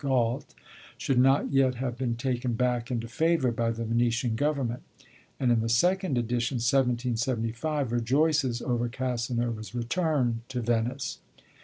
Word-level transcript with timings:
Galt' 0.03 0.55
should 0.97 1.19
not 1.19 1.53
yet 1.53 1.75
have 1.75 1.95
been 1.95 2.15
taken 2.15 2.53
back 2.53 2.89
into 2.89 3.07
favour 3.07 3.51
by 3.51 3.69
the 3.69 3.85
Venetian 3.85 4.35
government, 4.35 4.81
and 5.39 5.51
in 5.51 5.59
the 5.59 5.69
second 5.69 6.17
edition, 6.17 6.55
1775, 6.55 7.91
rejoices 7.91 8.63
over 8.63 8.89
Casanova's 8.89 9.75
return 9.75 10.41
to 10.49 10.59
Venice. 10.59 11.19